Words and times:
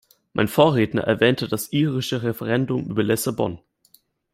Mein 0.33 0.47
Vorredner 0.47 1.03
erwähnte 1.03 1.47
das 1.47 1.71
irische 1.71 2.23
Referendum 2.23 2.89
über 2.89 3.03
Lissabon. 3.03 3.59